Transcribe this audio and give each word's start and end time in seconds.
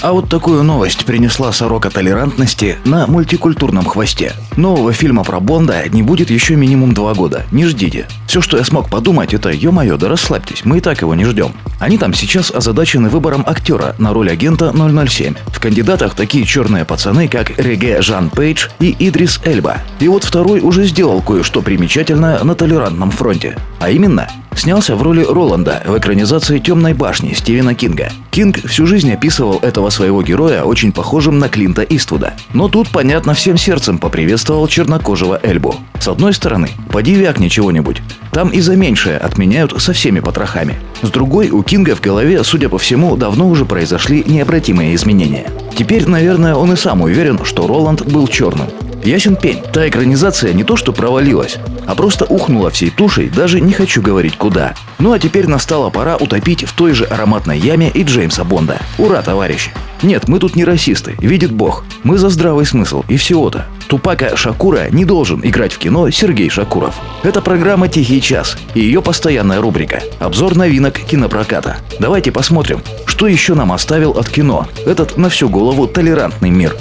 А 0.00 0.12
вот 0.12 0.28
такую 0.28 0.62
новость 0.62 1.04
принесла 1.04 1.52
сорока 1.52 1.90
толерантности 1.90 2.76
на 2.84 3.08
мультикультурном 3.08 3.84
хвосте. 3.84 4.32
Нового 4.56 4.92
фильма 4.92 5.24
про 5.24 5.40
Бонда 5.40 5.88
не 5.88 6.04
будет 6.04 6.30
еще 6.30 6.54
минимум 6.54 6.94
два 6.94 7.14
года. 7.14 7.44
Не 7.50 7.66
ждите. 7.66 8.06
Все, 8.28 8.40
что 8.40 8.58
я 8.58 8.64
смог 8.64 8.88
подумать, 8.88 9.34
это 9.34 9.50
«Ё-моё, 9.50 9.96
да 9.96 10.08
расслабьтесь, 10.08 10.64
мы 10.64 10.78
и 10.78 10.80
так 10.80 11.00
его 11.00 11.16
не 11.16 11.24
ждем». 11.24 11.52
Они 11.80 11.98
там 11.98 12.14
сейчас 12.14 12.52
озадачены 12.52 13.08
выбором 13.08 13.42
актера 13.44 13.96
на 13.98 14.12
роль 14.12 14.30
агента 14.30 14.72
007. 14.72 15.34
В 15.48 15.60
кандидатах 15.60 16.14
такие 16.14 16.44
черные 16.44 16.84
пацаны, 16.84 17.26
как 17.26 17.58
Реге 17.58 18.00
Жан 18.00 18.30
Пейдж 18.30 18.68
и 18.78 18.94
Идрис 18.98 19.40
Эльба. 19.44 19.78
И 19.98 20.06
вот 20.06 20.22
второй 20.22 20.60
уже 20.60 20.84
сделал 20.84 21.22
кое-что 21.22 21.60
примечательное 21.60 22.42
на 22.44 22.54
толерантном 22.54 23.10
фронте. 23.10 23.58
А 23.80 23.90
именно, 23.90 24.28
снялся 24.58 24.96
в 24.96 25.02
роли 25.02 25.22
Роланда 25.22 25.82
в 25.86 25.96
экранизации 25.96 26.58
«Темной 26.58 26.92
башни» 26.92 27.32
Стивена 27.32 27.74
Кинга. 27.74 28.10
Кинг 28.30 28.58
всю 28.66 28.86
жизнь 28.86 29.10
описывал 29.12 29.58
этого 29.62 29.90
своего 29.90 30.22
героя 30.22 30.64
очень 30.64 30.92
похожим 30.92 31.38
на 31.38 31.48
Клинта 31.48 31.82
Иствуда. 31.82 32.34
Но 32.52 32.68
тут, 32.68 32.88
понятно, 32.88 33.34
всем 33.34 33.56
сердцем 33.56 33.98
поприветствовал 33.98 34.66
чернокожего 34.66 35.40
Эльбу. 35.42 35.76
С 36.00 36.08
одной 36.08 36.32
стороны, 36.34 36.70
поди 36.90 37.14
вякни 37.14 37.48
чего-нибудь. 37.48 38.02
Там 38.32 38.48
и 38.50 38.60
за 38.60 38.76
меньшее 38.76 39.18
отменяют 39.18 39.80
со 39.80 39.92
всеми 39.92 40.20
потрохами. 40.20 40.78
С 41.02 41.10
другой, 41.10 41.50
у 41.50 41.62
Кинга 41.62 41.94
в 41.94 42.00
голове, 42.00 42.42
судя 42.42 42.68
по 42.68 42.78
всему, 42.78 43.16
давно 43.16 43.48
уже 43.48 43.64
произошли 43.64 44.24
необратимые 44.26 44.94
изменения. 44.94 45.46
Теперь, 45.76 46.08
наверное, 46.08 46.54
он 46.54 46.72
и 46.72 46.76
сам 46.76 47.02
уверен, 47.02 47.38
что 47.44 47.66
Роланд 47.66 48.04
был 48.06 48.26
черным. 48.26 48.66
Ясен 49.04 49.36
пень, 49.36 49.62
та 49.72 49.88
экранизация 49.88 50.52
не 50.52 50.64
то 50.64 50.76
что 50.76 50.92
провалилась, 50.92 51.58
а 51.86 51.94
просто 51.94 52.24
ухнула 52.24 52.70
всей 52.70 52.90
тушей, 52.90 53.28
даже 53.28 53.60
не 53.60 53.72
хочу 53.72 54.02
говорить 54.02 54.36
куда. 54.36 54.74
Ну 54.98 55.12
а 55.12 55.18
теперь 55.18 55.46
настала 55.46 55.90
пора 55.90 56.16
утопить 56.16 56.64
в 56.64 56.72
той 56.72 56.92
же 56.92 57.04
ароматной 57.04 57.58
яме 57.58 57.88
и 57.88 58.02
Джеймса 58.02 58.44
Бонда. 58.44 58.78
Ура, 58.98 59.22
товарищи! 59.22 59.70
Нет, 60.02 60.28
мы 60.28 60.38
тут 60.38 60.54
не 60.54 60.64
расисты, 60.64 61.14
видит 61.18 61.50
бог. 61.50 61.84
Мы 62.04 62.18
за 62.18 62.28
здравый 62.28 62.66
смысл 62.66 63.02
и 63.08 63.16
всего-то. 63.16 63.66
Тупака 63.88 64.36
Шакура 64.36 64.88
не 64.90 65.04
должен 65.04 65.40
играть 65.42 65.72
в 65.72 65.78
кино 65.78 66.10
Сергей 66.10 66.50
Шакуров. 66.50 66.94
Это 67.22 67.40
программа 67.40 67.88
«Тихий 67.88 68.20
час» 68.20 68.58
и 68.74 68.80
ее 68.80 69.02
постоянная 69.02 69.60
рубрика 69.60 70.02
«Обзор 70.18 70.56
новинок 70.56 70.98
кинопроката». 70.98 71.78
Давайте 71.98 72.30
посмотрим, 72.30 72.82
что 73.06 73.26
еще 73.26 73.54
нам 73.54 73.72
оставил 73.72 74.12
от 74.12 74.28
кино 74.28 74.68
этот 74.86 75.16
на 75.16 75.30
всю 75.30 75.48
голову 75.48 75.88
толерантный 75.88 76.50
мир. 76.50 76.76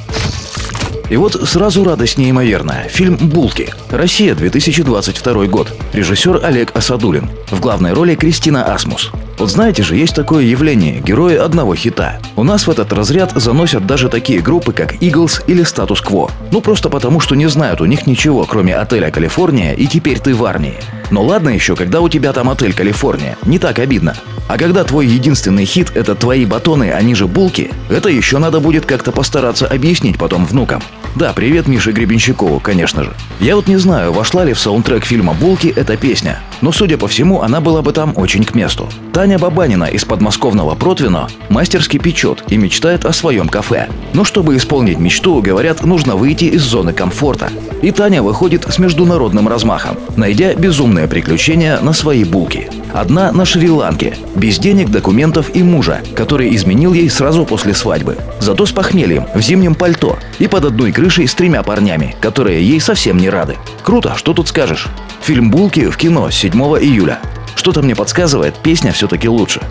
И 1.10 1.16
вот 1.16 1.34
сразу 1.48 1.84
радость 1.84 2.18
неимоверная. 2.18 2.88
Фильм 2.90 3.16
«Булки». 3.16 3.74
Россия, 3.90 4.36
2022 4.36 5.46
год. 5.46 5.74
Режиссер 5.94 6.42
Олег 6.44 6.76
Асадулин. 6.76 7.30
В 7.50 7.62
главной 7.62 7.94
роли 7.94 8.16
Кристина 8.16 8.74
Асмус. 8.74 9.12
Вот 9.38 9.50
знаете 9.50 9.84
же, 9.84 9.96
есть 9.96 10.16
такое 10.16 10.44
явление– 10.44 11.00
герои 11.06 11.36
одного 11.36 11.76
хита. 11.76 12.20
У 12.36 12.44
нас 12.44 12.68
в 12.68 12.72
этот 12.72 12.92
разряд 12.92 13.32
заносят 13.36 13.86
даже 13.86 14.10
такие 14.10 14.42
группы, 14.42 14.74
как 14.74 14.96
Eagles 14.96 15.44
или 15.48 15.64
Status 15.64 16.04
Quo. 16.04 16.30
Ну 16.52 16.60
просто 16.60 16.90
потому, 16.90 17.20
что 17.20 17.36
не 17.36 17.48
знают 17.48 17.80
у 17.80 17.86
них 17.86 18.08
ничего, 18.08 18.46
кроме 18.46 18.76
отеля 18.76 19.12
«Калифорния» 19.12 19.74
и 19.74 19.86
«Теперь 19.86 20.20
ты 20.20 20.34
в 20.34 20.44
армии». 20.44 20.76
Но 21.10 21.24
ладно 21.24 21.50
еще, 21.50 21.76
когда 21.76 22.02
у 22.02 22.10
тебя 22.10 22.34
там 22.34 22.50
отель 22.50 22.74
«Калифорния». 22.74 23.38
Не 23.46 23.60
так 23.60 23.80
обидно. 23.80 24.16
А 24.48 24.58
когда 24.58 24.84
твой 24.84 25.08
единственный 25.08 25.66
хит– 25.66 25.92
это 25.96 26.16
твои 26.16 26.46
батоны, 26.46 26.92
а 26.92 27.02
ниже 27.02 27.28
булки, 27.28 27.72
это 27.90 28.10
еще 28.10 28.38
надо 28.38 28.60
будет 28.62 28.86
как-то 28.86 29.12
постараться 29.12 29.68
объяснить 29.68 30.18
потом 30.18 30.46
внукам. 30.46 30.82
Да, 31.16 31.34
привет 31.34 31.68
Мише 31.68 31.92
Гребенщикову, 31.92 32.60
конечно 32.60 33.04
же. 33.04 33.14
Я 33.40 33.56
вот 33.56 33.68
не 33.68 33.78
знаю, 33.78 34.14
вошла 34.14 34.46
ли 34.46 34.54
в 34.54 34.60
саундтрек 34.60 35.04
фильма 35.04 35.34
«Булки» 35.34 35.74
эта 35.76 35.98
песня, 35.98 36.40
но, 36.62 36.72
судя 36.72 36.98
по 36.98 37.08
всему, 37.08 37.42
она 37.42 37.60
была 37.60 37.82
бы 37.82 37.92
там 37.92 38.14
очень 38.16 38.44
к 38.44 38.54
месту. 38.54 38.88
Таня 39.14 39.40
Бабанина 39.40 39.86
из 39.86 40.06
подмосковного 40.06 40.76
Протвино 40.76 41.28
мастерски 41.50 41.98
печет 41.98 42.44
и 42.50 42.58
мечтает 42.58 43.04
о 43.06 43.14
своем 43.14 43.50
кафе. 43.50 43.90
Но 44.14 44.24
чтобы 44.24 44.56
исполнить 44.56 45.00
мечту, 45.00 45.42
говорят, 45.42 45.84
нужно 45.84 46.16
выйти 46.16 46.46
из 46.46 46.62
зоны 46.62 46.94
комфорта. 46.94 47.50
И 47.82 47.92
Таня 47.92 48.22
выходит 48.22 48.66
с 48.72 48.78
международным 48.78 49.48
размахом, 49.48 49.98
найдя 50.16 50.54
безумное 50.98 51.08
приключения 51.08 51.80
на 51.80 51.94
свои 51.94 52.24
булки. 52.24 52.70
Одна 52.92 53.32
на 53.32 53.46
Шри-Ланке, 53.46 54.18
без 54.36 54.58
денег, 54.58 54.90
документов 54.90 55.52
и 55.56 55.62
мужа, 55.62 56.02
который 56.16 56.56
изменил 56.56 56.94
ей 56.94 57.10
сразу 57.10 57.46
после 57.46 57.76
свадьбы. 57.76 58.18
Зато 58.40 58.66
с 58.66 58.72
похмельем, 58.72 59.28
в 59.36 59.42
зимнем 59.42 59.76
пальто 59.76 60.18
и 60.40 60.48
под 60.48 60.66
одной 60.66 60.92
крышей 60.92 61.28
с 61.28 61.36
тремя 61.36 61.62
парнями, 61.62 62.16
которые 62.20 62.68
ей 62.68 62.80
совсем 62.80 63.18
не 63.18 63.30
рады. 63.30 63.58
Круто, 63.84 64.16
что 64.16 64.34
тут 64.34 64.48
скажешь? 64.48 64.88
Фильм 65.22 65.52
«Булки» 65.52 65.88
в 65.90 65.98
кино 65.98 66.32
7 66.32 66.52
июля. 66.82 67.20
Что-то 67.56 67.84
мне 67.84 67.96
подсказывает, 67.96 68.56
песня 68.56 68.92
все-таки 68.92 69.30
лучше. 69.30 69.62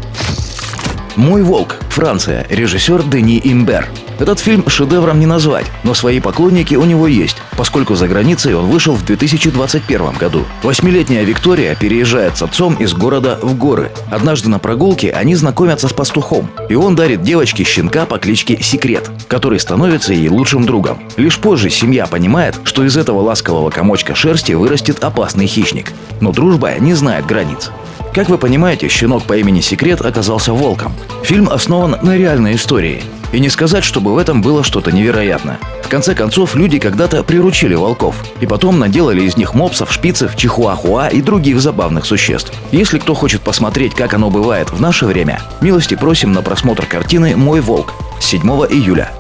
«Мой 1.16 1.43
волк. 1.43 1.77
Франция. 1.88 2.47
Режиссер 2.50 3.03
Дени 3.04 3.41
Имбер. 3.43 3.88
Этот 4.19 4.38
фильм 4.38 4.69
шедевром 4.69 5.19
не 5.19 5.25
назвать, 5.25 5.65
но 5.82 5.94
свои 5.94 6.21
поклонники 6.21 6.75
у 6.75 6.84
него 6.84 7.06
есть, 7.06 7.38
поскольку 7.56 7.94
за 7.94 8.06
границей 8.06 8.54
он 8.54 8.66
вышел 8.66 8.94
в 8.94 9.04
2021 9.04 10.12
году. 10.19 10.44
Восьмилетняя 10.62 11.25
Виктория 11.25 11.75
переезжает 11.75 12.37
с 12.37 12.43
отцом 12.43 12.75
из 12.75 12.93
города 12.93 13.38
в 13.41 13.56
горы. 13.56 13.91
Однажды 14.10 14.50
на 14.50 14.59
прогулке 14.59 15.10
они 15.10 15.34
знакомятся 15.34 15.88
с 15.88 15.93
пастухом, 15.94 16.50
и 16.69 16.75
он 16.75 16.97
дарит 16.97 17.22
девочке 17.22 17.65
щенка 17.65 18.04
по 18.04 18.19
кличке 18.19 18.62
Секрет, 18.62 19.10
который 19.27 19.59
становится 19.59 20.12
ей 20.12 20.28
лучшим 20.28 20.66
другом. 20.66 20.98
Лишь 21.16 21.38
позже 21.38 21.71
семья 21.71 22.06
понимает, 22.06 22.56
что 22.65 22.84
из 22.84 22.94
этого 22.97 23.21
ласкового 23.21 23.71
комочка 23.71 24.15
шерсти 24.15 24.53
вырастет 24.53 25.03
опасный 25.03 25.47
хищник. 25.47 25.93
Но 26.21 26.33
дружба 26.33 26.75
не 26.78 26.93
знает 26.93 27.25
границ. 27.25 27.71
Как 28.16 28.31
вы 28.31 28.38
понимаете, 28.38 28.88
щенок 28.88 29.25
по 29.25 29.37
имени 29.37 29.60
Секрет 29.60 30.00
оказался 30.00 30.54
волком. 30.54 30.94
Фильм 31.22 31.50
основан 31.50 31.99
на 32.00 32.16
реальной 32.16 32.54
истории. 32.54 33.03
И 33.31 33.38
не 33.38 33.50
сказать, 33.50 33.84
чтобы 33.84 34.15
в 34.15 34.16
этом 34.16 34.41
было 34.41 34.65
что-то 34.65 34.91
невероятное. 34.91 35.59
В 35.82 35.88
конце 35.88 36.15
концов, 36.15 36.54
люди 36.54 36.78
когда-то 36.78 37.22
приручили 37.22 37.75
волков, 37.75 38.16
и 38.41 38.47
потом 38.47 38.78
наделали 38.78 39.21
из 39.21 39.37
них 39.37 39.53
мопсов, 39.53 39.93
шпицев, 39.93 40.34
чихуахуа 40.34 41.09
и 41.09 41.21
других 41.21 41.60
забавных 41.60 42.06
существ. 42.06 42.54
Если 42.72 42.99
кто 42.99 43.12
хочет 43.12 43.43
посмотреть, 43.43 43.94
как 43.94 44.15
оно 44.15 44.31
бывает 44.31 44.71
в 44.71 44.81
наше 44.81 45.04
время, 45.04 45.43
милости 45.60 45.94
просим 45.94 46.33
на 46.33 46.41
просмотр 46.41 46.87
картины 46.87 47.37
«Мой 47.37 47.60
волк» 47.60 47.93
с 48.19 48.25
7 48.25 48.41
июля. 48.71 49.12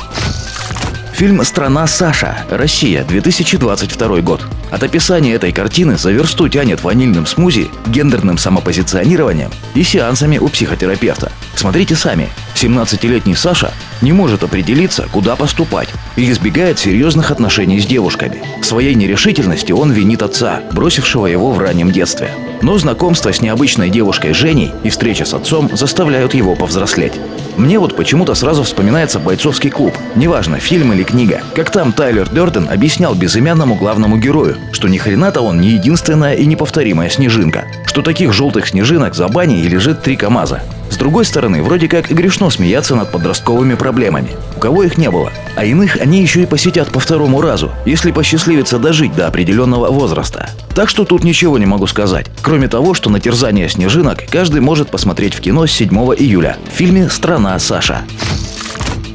Фильм 1.16 1.42
«Страна 1.44 1.86
Саша. 1.86 2.44
Россия. 2.50 3.02
2022 3.02 4.20
год». 4.20 4.44
От 4.70 4.82
описания 4.82 5.32
этой 5.32 5.50
картины 5.50 5.96
за 5.96 6.10
версту 6.12 6.46
тянет 6.50 6.82
ванильным 6.82 7.24
смузи, 7.24 7.70
гендерным 7.86 8.36
самопозиционированием 8.36 9.50
и 9.74 9.82
сеансами 9.82 10.36
у 10.36 10.48
психотерапевта. 10.48 11.32
Смотрите 11.54 11.96
сами. 11.96 12.28
17-летний 12.54 13.34
Саша 13.34 13.72
не 14.02 14.12
может 14.12 14.42
определиться, 14.42 15.06
куда 15.10 15.36
поступать, 15.36 15.88
и 16.16 16.30
избегает 16.30 16.78
серьезных 16.78 17.30
отношений 17.30 17.80
с 17.80 17.86
девушками. 17.86 18.42
В 18.60 18.64
своей 18.64 18.94
нерешительности 18.94 19.72
он 19.72 19.92
винит 19.92 20.22
отца, 20.22 20.60
бросившего 20.72 21.26
его 21.26 21.52
в 21.52 21.58
раннем 21.58 21.90
детстве. 21.90 22.30
Но 22.62 22.78
знакомство 22.78 23.32
с 23.32 23.40
необычной 23.40 23.90
девушкой 23.90 24.32
Женей 24.32 24.72
и 24.82 24.90
встреча 24.90 25.24
с 25.24 25.34
отцом 25.34 25.70
заставляют 25.76 26.34
его 26.34 26.54
повзрослеть. 26.54 27.12
Мне 27.56 27.78
вот 27.78 27.96
почему-то 27.96 28.34
сразу 28.34 28.62
вспоминается 28.64 29.18
бойцовский 29.18 29.70
клуб. 29.70 29.94
Неважно, 30.14 30.58
фильм 30.58 30.92
или 30.92 31.02
книга. 31.02 31.40
Как 31.54 31.70
там 31.70 31.92
Тайлер 31.92 32.28
Дёрден 32.28 32.68
объяснял 32.70 33.14
безымянному 33.14 33.76
главному 33.76 34.18
герою, 34.18 34.56
что 34.72 34.88
ни 34.88 34.98
хрена-то 34.98 35.40
он 35.40 35.60
не 35.60 35.70
единственная 35.70 36.34
и 36.34 36.44
неповторимая 36.44 37.08
снежинка. 37.08 37.64
Что 37.86 38.02
таких 38.02 38.32
желтых 38.32 38.68
снежинок 38.68 39.14
за 39.14 39.28
баней 39.28 39.66
лежит 39.66 40.02
три 40.02 40.16
КАМАЗа. 40.16 40.62
С 40.96 40.98
другой 40.98 41.26
стороны, 41.26 41.62
вроде 41.62 41.88
как 41.88 42.10
грешно 42.10 42.48
смеяться 42.48 42.96
над 42.96 43.12
подростковыми 43.12 43.74
проблемами. 43.74 44.30
У 44.56 44.60
кого 44.60 44.82
их 44.82 44.96
не 44.96 45.10
было. 45.10 45.30
А 45.54 45.62
иных 45.62 45.98
они 46.00 46.22
еще 46.22 46.40
и 46.40 46.46
посетят 46.46 46.88
по 46.88 47.00
второму 47.00 47.42
разу, 47.42 47.70
если 47.84 48.12
посчастливится 48.12 48.78
дожить 48.78 49.14
до 49.14 49.26
определенного 49.26 49.90
возраста. 49.90 50.48
Так 50.74 50.88
что 50.88 51.04
тут 51.04 51.22
ничего 51.22 51.58
не 51.58 51.66
могу 51.66 51.86
сказать. 51.86 52.28
Кроме 52.40 52.66
того, 52.68 52.94
что 52.94 53.10
на 53.10 53.20
терзание 53.20 53.68
снежинок 53.68 54.24
каждый 54.30 54.62
может 54.62 54.88
посмотреть 54.88 55.34
в 55.34 55.42
кино 55.42 55.66
с 55.66 55.72
7 55.72 55.90
июля 56.16 56.56
в 56.66 56.74
фильме 56.74 57.10
«Страна 57.10 57.58
Саша». 57.58 58.00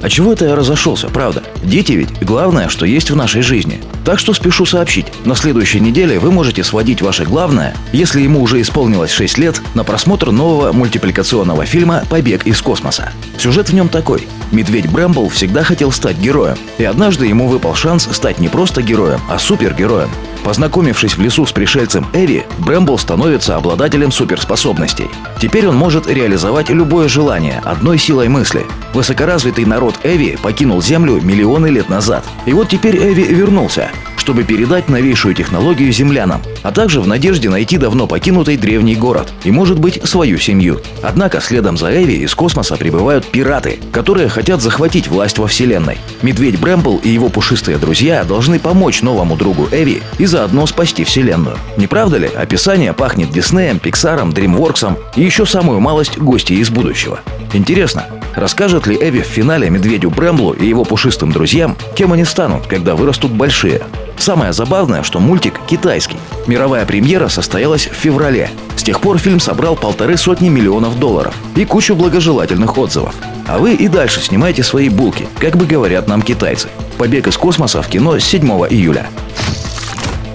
А 0.02 0.10
чего 0.10 0.34
это 0.34 0.46
я 0.46 0.56
разошелся, 0.56 1.10
правда? 1.10 1.44
Дети 1.64 1.94
ведь 1.94 2.10
главное, 2.22 2.70
что 2.70 2.86
есть 2.86 3.12
в 3.12 3.16
нашей 3.16 3.42
жизни. 3.42 3.82
Так 4.04 4.20
что 4.20 4.34
спешу 4.34 4.66
сообщить, 4.66 5.06
на 5.26 5.36
следующей 5.36 5.80
неделе 5.80 6.20
вы 6.20 6.32
можете 6.32 6.64
сводить 6.64 7.02
ваше 7.02 7.24
главное, 7.24 7.76
если 7.94 8.22
ему 8.22 8.42
уже 8.42 8.60
исполнилось 8.62 9.12
6 9.12 9.38
лет, 9.38 9.62
на 9.76 9.84
просмотр 9.84 10.32
нового 10.32 10.74
мультипликационного 10.74 11.66
фильма 11.66 12.04
«Побег 12.10 12.48
из 12.48 12.62
космоса». 12.62 13.12
Сюжет 13.38 13.70
в 13.70 13.74
нем 13.74 13.90
такой. 13.90 14.28
Медведь 14.52 14.90
Брэмбл 14.90 15.30
всегда 15.30 15.64
хотел 15.64 15.92
стать 15.92 16.18
героем, 16.18 16.58
и 16.78 16.84
однажды 16.84 17.28
ему 17.28 17.48
выпал 17.48 17.76
шанс 17.76 18.10
стать 18.12 18.40
не 18.40 18.50
просто 18.50 18.82
героем, 18.82 19.22
а 19.30 19.40
супергероем. 19.40 20.10
Познакомившись 20.44 21.16
в 21.16 21.22
лесу 21.22 21.46
с 21.46 21.52
пришельцем 21.52 22.08
Эви, 22.14 22.46
Брэмбл 22.60 22.98
становится 22.98 23.56
обладателем 23.56 24.12
суперспособностей. 24.12 25.10
Теперь 25.40 25.68
он 25.68 25.76
может 25.76 26.08
реализовать 26.08 26.70
любое 26.70 27.08
желание 27.08 27.62
одной 27.64 27.98
силой 27.98 28.28
мысли. 28.28 28.66
Высокоразвитый 28.94 29.66
народ 29.66 30.00
Эви 30.04 30.38
покинул 30.42 30.82
Землю 30.82 31.22
миллионы 31.22 31.68
лет 31.68 31.90
назад. 31.90 32.26
И 32.46 32.54
вот 32.54 32.70
теперь 32.70 32.98
Эви 32.98 33.34
вернулся 33.34 33.92
чтобы 34.22 34.44
передать 34.44 34.88
новейшую 34.88 35.34
технологию 35.34 35.92
землянам, 35.92 36.44
а 36.62 36.72
также 36.72 37.02
в 37.02 37.08
надежде 37.08 37.50
найти 37.50 37.80
давно 37.80 38.06
покинутый 38.06 38.56
древний 38.56 38.96
город 38.96 39.34
и, 39.44 39.50
может 39.50 39.80
быть, 39.80 40.00
свою 40.08 40.38
семью. 40.38 40.80
Однако 41.02 41.42
следом 41.42 41.76
за 41.76 41.92
Эви 41.92 42.24
из 42.24 42.36
космоса 42.36 42.78
прибывают 42.78 43.26
пираты, 43.26 43.80
которые 43.92 44.30
хотят 44.30 44.62
захватить 44.62 45.08
власть 45.08 45.40
во 45.40 45.48
Вселенной. 45.48 45.98
Медведь 46.22 46.60
Брэмбл 46.60 47.02
и 47.04 47.10
его 47.10 47.30
пушистые 47.30 47.80
друзья 47.80 48.24
должны 48.24 48.60
помочь 48.60 49.02
новому 49.02 49.36
другу 49.36 49.68
Эви 49.72 50.04
и 50.20 50.28
заодно 50.28 50.68
спасти 50.68 51.04
Вселенную. 51.04 51.58
Не 51.76 51.88
правда 51.88 52.18
ли? 52.18 52.28
Описание 52.28 52.94
пахнет 52.94 53.32
Диснеем, 53.32 53.80
Пиксаром, 53.80 54.34
Дримворксом 54.34 55.00
и 55.16 55.24
еще 55.24 55.48
самую 55.48 55.80
малость 55.80 56.20
гостей 56.20 56.60
из 56.60 56.70
будущего. 56.70 57.22
Интересно, 57.54 58.06
расскажет 58.36 58.88
ли 58.88 58.96
Эви 58.96 59.22
в 59.22 59.26
финале 59.26 59.70
медведю 59.70 60.10
Брэмблу 60.10 60.54
и 60.54 60.66
его 60.66 60.84
пушистым 60.84 61.32
друзьям, 61.32 61.76
кем 61.96 62.14
они 62.14 62.26
станут, 62.26 62.68
когда 62.68 62.96
вырастут 62.96 63.32
большие? 63.32 63.82
Самое 64.18 64.54
забавное, 64.54 65.04
что 65.04 65.20
мультик 65.20 65.60
китайский. 65.68 66.18
Мировая 66.46 66.86
премьера 66.86 67.28
состоялась 67.28 67.88
в 67.88 67.94
феврале. 67.94 68.50
С 68.76 68.84
тех 68.84 69.00
пор 69.00 69.18
фильм 69.18 69.40
собрал 69.40 69.76
полторы 69.76 70.18
сотни 70.18 70.50
миллионов 70.50 71.00
долларов 71.00 71.36
и 71.56 71.66
кучу 71.66 71.96
благожелательных 71.96 72.78
отзывов. 72.78 73.16
А 73.48 73.58
вы 73.58 73.74
и 73.74 73.88
дальше 73.88 74.22
снимайте 74.22 74.64
свои 74.64 74.90
булки, 74.90 75.28
как 75.40 75.58
бы 75.58 75.66
говорят 75.66 76.08
нам 76.08 76.22
китайцы. 76.22 76.70
Побег 76.98 77.28
из 77.28 77.38
космоса 77.38 77.82
в 77.82 77.88
кино 77.88 78.20
с 78.20 78.24
7 78.24 78.48
июля. 78.70 79.08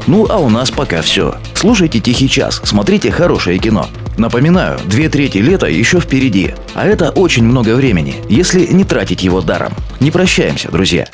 Ну 0.07 0.27
а 0.29 0.39
у 0.39 0.49
нас 0.49 0.71
пока 0.71 1.03
все. 1.03 1.37
Слушайте 1.55 2.01
«Тихий 2.01 2.29
час», 2.29 2.61
смотрите 2.65 3.11
хорошее 3.11 3.59
кино. 3.59 3.89
Напоминаю, 4.17 4.79
две 4.87 5.09
трети 5.09 5.39
лета 5.39 5.67
еще 5.67 6.01
впереди, 6.01 6.55
а 6.75 6.87
это 6.87 7.11
очень 7.11 7.45
много 7.45 7.75
времени, 7.75 8.17
если 8.29 8.67
не 8.67 8.85
тратить 8.85 9.23
его 9.23 9.43
даром. 9.43 9.73
Не 10.01 10.11
прощаемся, 10.11 10.71
друзья. 10.71 11.07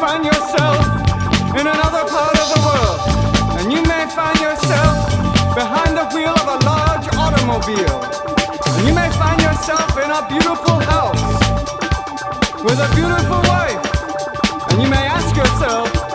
find 0.00 0.24
yourself 0.24 0.79
in 1.60 1.66
another 1.66 2.08
part 2.08 2.32
of 2.40 2.48
the 2.54 2.60
world. 2.64 3.00
And 3.60 3.70
you 3.70 3.82
may 3.82 4.08
find 4.08 4.38
yourself 4.40 4.96
behind 5.54 5.92
the 5.94 6.06
wheel 6.14 6.32
of 6.32 6.48
a 6.56 6.58
large 6.64 7.06
automobile. 7.20 8.00
And 8.72 8.88
you 8.88 8.94
may 8.94 9.10
find 9.20 9.38
yourself 9.42 9.90
in 10.00 10.10
a 10.10 10.22
beautiful 10.26 10.80
house 10.80 11.20
with 12.64 12.80
a 12.80 12.88
beautiful 12.96 13.42
wife. 13.52 13.84
And 14.70 14.80
you 14.80 14.88
may 14.88 15.04
ask 15.04 15.36
yourself, 15.36 16.09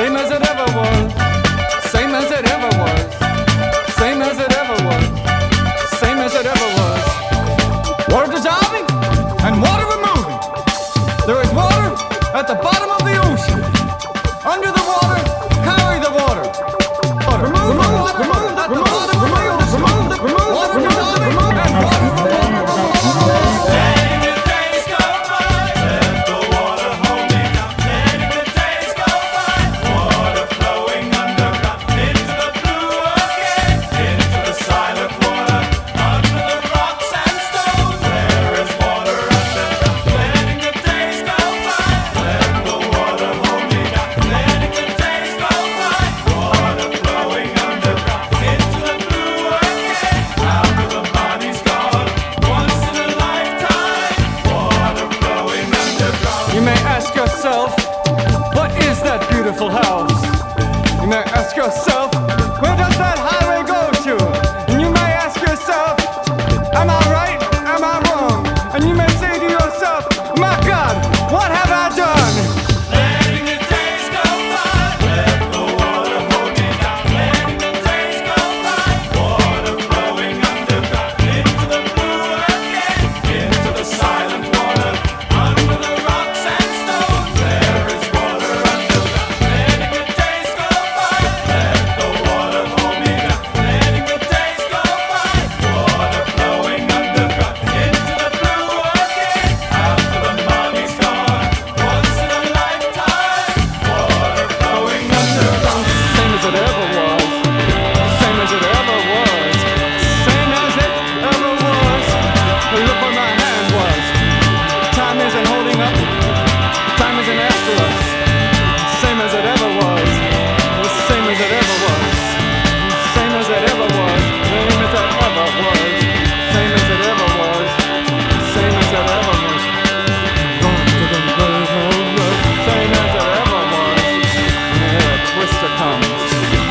Same 0.00 0.16
as 0.16 0.30
it 0.30 0.40
ever 0.40 0.64
was. 0.78 1.09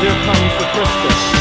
Here 0.00 0.08
comes 0.08 0.54
the 0.56 0.64
Christmas. 0.72 1.39